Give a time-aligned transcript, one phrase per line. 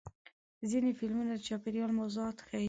[0.69, 2.59] ځینې فلمونه د چاپېریال موضوعات ښیي.